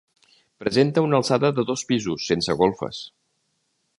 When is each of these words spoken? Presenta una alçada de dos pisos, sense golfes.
Presenta 0.63 1.03
una 1.07 1.19
alçada 1.21 1.51
de 1.59 1.67
dos 1.69 1.85
pisos, 1.91 2.25
sense 2.31 2.57
golfes. 2.65 3.03